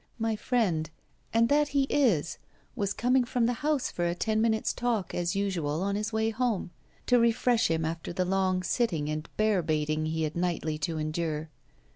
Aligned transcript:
My 0.17 0.35
friend 0.35 0.89
and 1.31 1.47
that 1.49 1.67
he 1.77 1.83
is! 1.83 2.39
was 2.75 2.91
coming 2.91 3.23
from 3.23 3.45
the 3.45 3.53
House 3.61 3.91
for 3.91 4.07
a 4.07 4.15
ten 4.15 4.41
minutes' 4.41 4.73
talk, 4.73 5.13
as 5.13 5.35
usual, 5.35 5.83
on 5.83 5.95
his 5.95 6.11
way 6.11 6.31
home, 6.31 6.71
to 7.05 7.19
refresh 7.19 7.67
him 7.69 7.85
after 7.85 8.11
the 8.11 8.25
long 8.25 8.63
sitting 8.63 9.09
and 9.09 9.29
bear 9.37 9.61
baiting 9.61 10.07
he 10.07 10.23
had 10.23 10.35
nightly 10.35 10.79
to 10.79 10.97
endure. 10.97 11.51